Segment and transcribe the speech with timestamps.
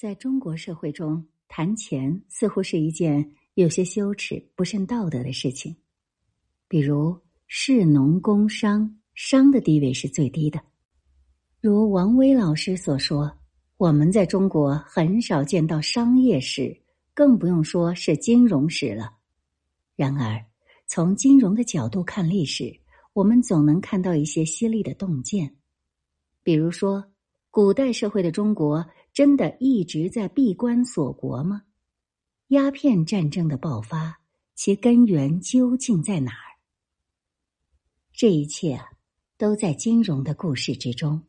[0.00, 5.76] 在中国社会中，谈钱似乎是一件有些羞耻、不甚道德的事情。
[6.66, 7.14] 比如，
[7.48, 10.58] 士农工商，商的地位是最低的。
[11.60, 13.30] 如王威老师所说，
[13.76, 16.74] 我们在中国很少见到商业史，
[17.12, 19.12] 更不用说是金融史了。
[19.96, 20.42] 然而，
[20.86, 22.74] 从金融的角度看历史，
[23.12, 25.58] 我们总能看到一些犀利的洞见。
[26.42, 27.04] 比如说，
[27.50, 28.82] 古代社会的中国。
[29.12, 31.62] 真的一直在闭关锁国吗？
[32.48, 34.20] 鸦片战争的爆发，
[34.54, 36.50] 其根源究竟在哪儿？
[38.12, 38.86] 这一切啊，
[39.36, 41.22] 都在金融的故事之中。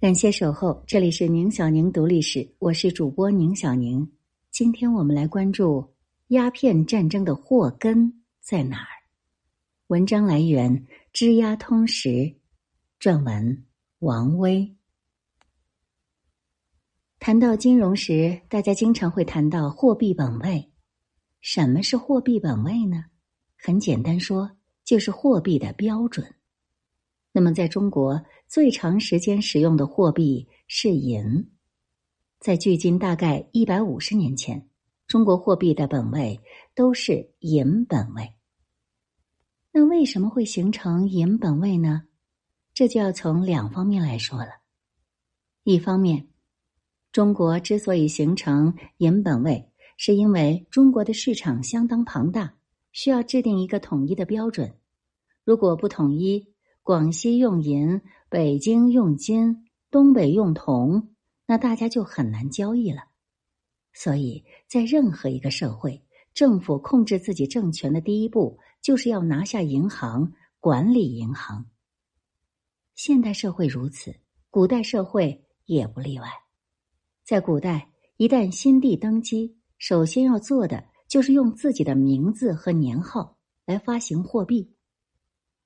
[0.00, 4.10] 感谢守候，这里是宁小宁读历史，我是主播宁小宁。
[4.50, 5.94] 今天我们来关注
[6.28, 8.88] 鸦片战争的祸根在哪儿。
[9.88, 12.08] 文章来源《知鸦通识》，
[12.98, 13.66] 撰文
[13.98, 14.74] 王威。
[17.30, 20.68] 谈到金融时，大家经常会谈到货币本位。
[21.40, 23.04] 什么是货币本位呢？
[23.56, 24.50] 很简单说，
[24.84, 26.34] 就是货币的标准。
[27.30, 31.48] 那么，在中国最长时间使用的货币是银。
[32.40, 34.68] 在距今大概一百五十年前，
[35.06, 36.40] 中国货币的本位
[36.74, 38.34] 都是银本位。
[39.70, 42.02] 那为什么会形成银本位呢？
[42.74, 44.50] 这就要从两方面来说了。
[45.62, 46.26] 一方面，
[47.12, 52.54] 中国之所以形成银本位，是因为中国的市场相当庞大，
[52.92, 54.72] 需要制定一个统一的标准。
[55.44, 61.08] 如果不统一，广西用银，北京用金，东北用铜，
[61.46, 63.02] 那大家就很难交易了。
[63.92, 71.66] 所以在任何一个社会，政府控制自己政权的第一步，就是要拿下银行，管理银行。
[72.94, 74.14] 现代社会如此，
[74.48, 76.28] 古代社会也不例外。
[77.30, 84.74] 在古代，一旦新帝登基，首先要做的就是用自己的名字和年号来发行货币。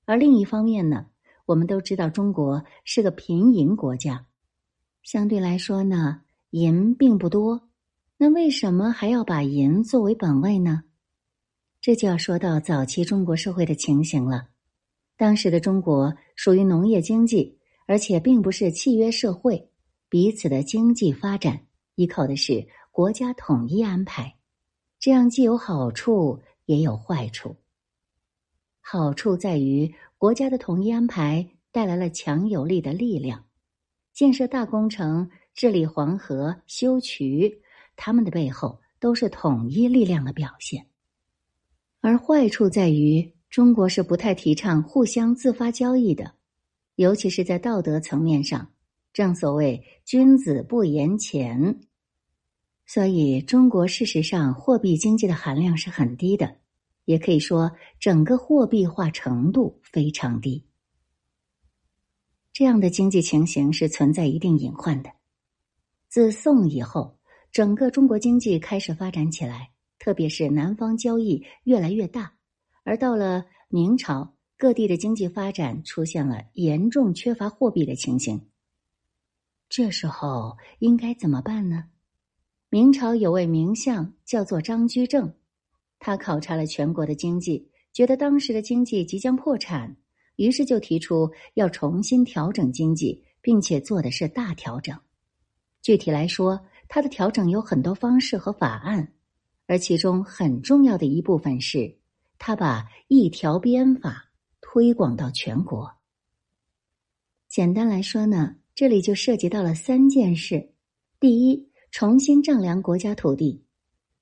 [0.05, 1.07] 而另一方面呢，
[1.47, 4.27] 我们都知道中国是个贫银国家，
[5.01, 6.21] 相对来说呢，
[6.51, 7.67] 银并不多。
[8.17, 10.83] 那为什么还要把银作为本位呢？
[11.81, 14.49] 这就要说到早期中国社会的情形了。
[15.17, 19.67] 当时的中国属于农业经济，而且并不是契约社会。
[20.15, 21.65] 彼此的经济发展
[21.95, 24.37] 依靠的是国家统一安排，
[24.97, 27.57] 这样既有好处也有坏处。
[28.79, 33.43] 好处在于国家的统一安排带来了强有力的力量，
[34.13, 37.61] 建设大工程、治理黄河、修渠，
[37.97, 40.87] 他们的背后都是统一力量的表现。
[41.99, 46.35] 而坏处在于中国是不太提倡互相自发交易的，
[46.95, 48.71] 尤其是在道德层面上。
[49.15, 51.79] 正所谓君子不言钱，
[52.85, 56.57] 所以中国事实上货币经济的含量是很低的，
[57.05, 60.65] 也可以说整个货币化程度非常低。
[62.51, 65.09] 这样的经济情形是存在一定隐患的。
[66.09, 67.17] 自宋以后，
[67.53, 72.33] 整个中国经济开始发展起来，特别是南方交易越来越大，
[72.83, 78.49] 而到了明朝，各地的经济发展出现了严重缺乏货币的情形。
[79.67, 81.85] 这时候应该怎么办呢？
[82.69, 85.33] 明朝有位名相叫做张居正，
[85.99, 89.95] 他考察了全国的经济，觉得当时的经济即将破产，
[90.35, 94.97] 于是就提出要重新调整经济，并且做的是大调整。
[95.81, 99.13] 具体来说，他的调整有很多方式和法案，
[99.67, 101.97] 而其中很重要的一部分是，
[102.37, 104.29] 他把一条鞭法
[104.61, 105.91] 推广到全国。
[107.47, 108.57] 简单来说呢。
[108.75, 110.73] 这里就涉及到了三件事：
[111.17, 113.63] 第一，重新丈量国家土地，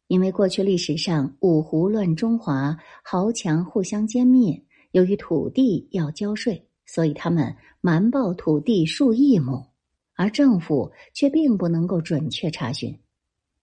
[0.06, 9.66] 因为过去历史上五胡乱中华，豪强互相歼灭，由于土地要交税，所以他们瞒报土地数亿亩，
[10.14, 12.96] 而政府却并不能够准确查询。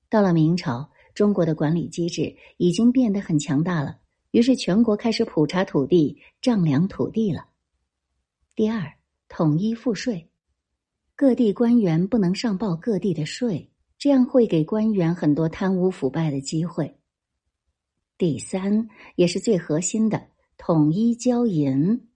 [0.09, 3.97] 到了明朝，中国的管理机制已经变得很强大了，
[4.33, 7.47] 于是全国开始普查土地、丈量土地了。
[8.57, 8.93] 第二，
[9.29, 10.27] 统一赋税。
[11.21, 13.69] 各地官员不能上报各地的税，
[13.99, 16.97] 这样会给官员很多贪污腐败的机会。
[18.17, 22.09] 第三，也是最核心的，统一交银。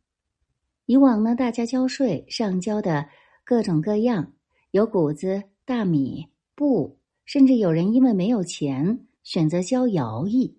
[0.86, 3.06] 以往呢，大家交税上交的
[3.44, 4.32] 各种各样，
[4.70, 10.56] 有谷子、大米、布，甚至有人因为没有钱选择交徭役。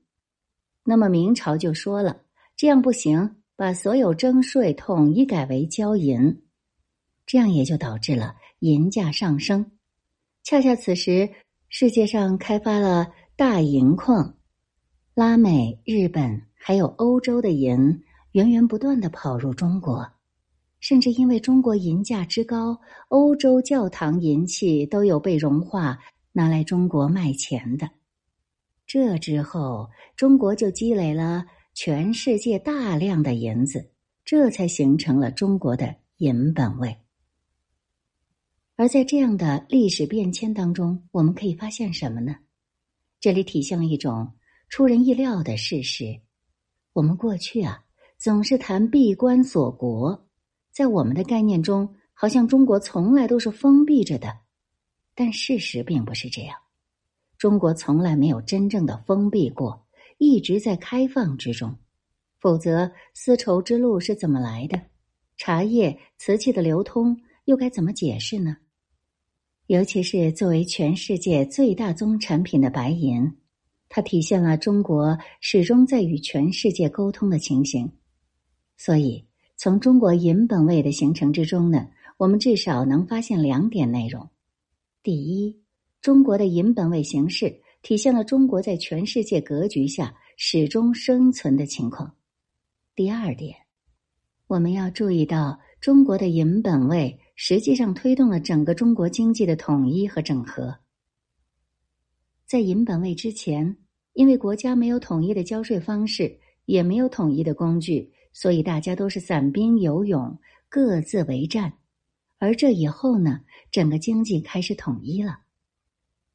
[0.83, 2.21] 那么明朝就说了，
[2.55, 6.43] 这样不行，把所有征税统一改为交银。
[7.25, 9.71] 这样也就导致了银价上升，
[10.43, 11.29] 恰恰此时，
[11.69, 14.37] 世界上开发了大银矿，
[15.13, 20.07] 拉美、日本还有欧洲的银源源不断的跑入中国，
[20.79, 25.97] 甚至因为中国银价之高，欧洲教堂银器都有被融化
[26.31, 27.89] 拿来中国卖钱的。
[28.85, 33.89] 这之后，中国就积累了全世界大量的银子，
[34.23, 36.95] 这才形成了中国的银本位。
[38.77, 42.35] 而在这样的历史变迁当中，我们可以发现什么呢？
[43.21, 44.33] 这里体现了一种
[44.67, 46.19] 出人意料的事实：
[46.91, 47.81] 我们过去啊
[48.17, 50.27] 总是谈闭关锁国，
[50.73, 54.39] 在我们的概念中，好像中国从来都是封闭着的，
[55.13, 56.57] 但事实并不是这样。
[57.37, 59.87] 中国从来没有真正的封闭过，
[60.17, 61.73] 一直在开放之中。
[62.41, 64.81] 否则，丝绸之路是怎么来的？
[65.37, 68.57] 茶叶、瓷器的流通又该怎么解释呢？
[69.67, 73.35] 尤其是作为全世界最大宗产品的白银，
[73.89, 77.91] 它体现了中国始终在与全世界沟通的情形。
[78.77, 79.25] 所以，
[79.55, 84.29] 从中国银本位的形成之中呢，我们至少能发现两点内容：
[85.01, 85.59] 第一，
[85.99, 92.07] 中国的银本位形式体现了中国在全世界格局下始终生存的情况；
[92.95, 93.55] 第二点，
[94.45, 97.19] 我们要注意到中国的银本位。
[97.35, 100.75] 实际上推动了整个中国经济的统一和整合。
[102.45, 103.77] 在银本位之前，
[104.13, 110.37] 因为国家没有统一的交税方式，也没有统一的工具，所以大家都是散兵游勇，
[110.69, 111.73] 各自为战。
[112.37, 113.41] 而这以后呢，
[113.71, 115.39] 整个经济开始统一了。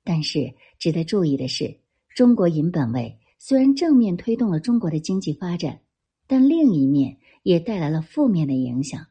[0.02, 1.78] 但是值得注意的是，
[2.14, 5.80] 中国银本位虽然正面推动了中国的经济发展，
[6.26, 9.06] 但另一面也带来了负面的影响。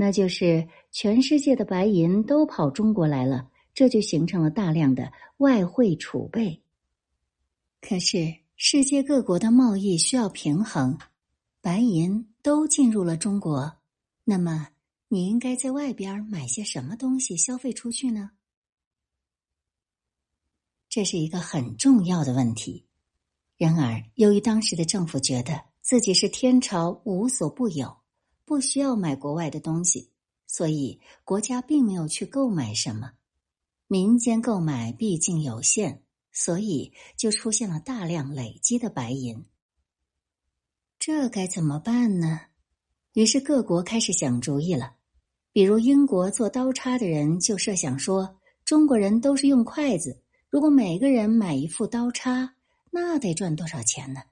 [0.00, 6.62] 那就是全世界的白银都跑中国来了，这就形成了大量的外汇储备。
[7.80, 10.96] 可是世界各国的贸易需要平衡，
[11.60, 13.78] 白银都进入了中国，
[14.22, 14.68] 那么
[15.08, 18.30] 你应该在外边买些什么东西消费出去呢？
[20.88, 22.86] 这是一个很重要的问题。
[23.56, 27.96] 然而，由于当时的政府觉得自己是天朝无所不有。
[28.48, 30.08] 不需要买国外的东西，
[30.46, 33.12] 所以国家并没有去购买什么。
[33.86, 36.02] 民间购买毕竟有限，
[36.32, 39.44] 所以就出现了大量累积的白银。
[40.98, 42.40] 这该怎么办呢？
[43.12, 44.94] 于是各国开始想主意了。
[45.52, 52.54] 比如英国做刀叉的人就设想说：中国人都是用筷子，如果每个人买一副刀叉，
[52.90, 54.22] 那得赚多少钱呢？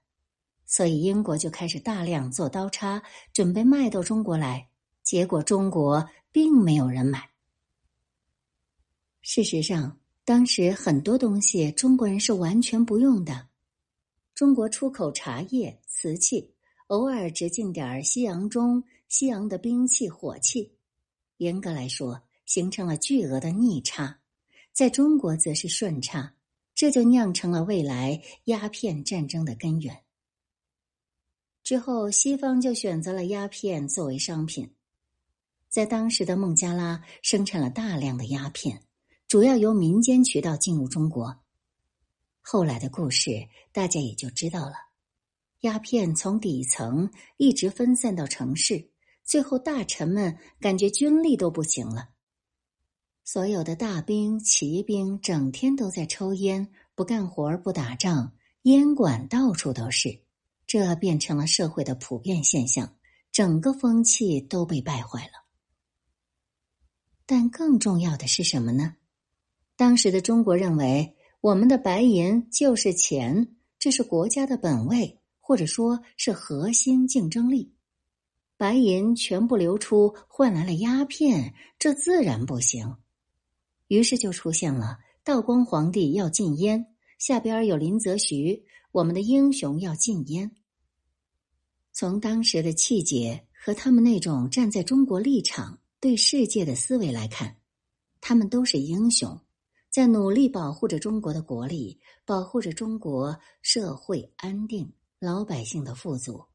[0.66, 3.02] 所以，英国就开始大量做刀叉，
[3.32, 4.68] 准备卖到中国来。
[5.02, 7.30] 结果，中国并没有人买。
[9.22, 13.46] 事实上，当时很多东西中国人是完全不用的。
[14.34, 16.52] 中国出口茶叶、瓷器，
[16.88, 20.72] 偶尔只进点西洋钟、西洋的兵器、火器。
[21.36, 24.18] 严格来说，形成了巨额的逆差。
[24.72, 26.34] 在中国则是顺差，
[26.74, 29.96] 这就酿成了未来鸦片战争的根源。
[31.66, 34.70] 之后，西方就选择了鸦片作为商品，
[35.68, 38.84] 在当时的孟加拉生产了大量的鸦片，
[39.26, 41.36] 主要由民间渠道进入中国。
[42.40, 44.74] 后来的故事大家也就知道了，
[45.62, 48.88] 鸦片从底层一直分散到城市，
[49.24, 52.10] 最后大臣们感觉军力都不行了，
[53.24, 60.20] 所有的大兵、骑兵整天都在抽烟，不干活不打仗，烟馆到处都是。
[60.66, 62.96] 这变成了社会的普遍现象，
[63.30, 65.44] 整个风气都被败坏了。
[67.24, 68.96] 但更重要的是什么呢？
[69.76, 77.72] 当时的中国认为，我们的白银就是钱，这是国家的本位，或者说是核心竞争力。
[78.56, 82.96] 白银全部流出换来了鸦片，这自然不行。
[83.88, 86.86] 于是就出现了道光皇帝要禁烟，
[87.18, 88.65] 下边有林则徐。
[88.96, 90.50] 我们的英雄要禁烟。
[91.92, 97.58] 从当时的气节和他们那种站在中国立场对世界的思维来看，
[98.22, 99.38] 他们都是英雄，
[99.90, 106.46] 在努力保护着中国的国力，保护着中国社会安定、老百姓的富足。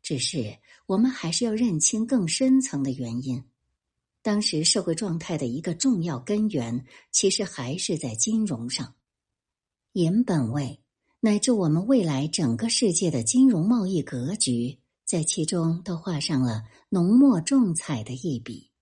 [0.00, 3.44] 只是我们还是要认清更深层的原因。
[4.22, 8.94] 当时社会状态的一个重要根源，其实还是在金融上，
[9.92, 10.80] 银本位。
[11.24, 18.73] 乃至我们未来整个世界的金融贸易格局，在其中都画上了浓墨重彩的一笔。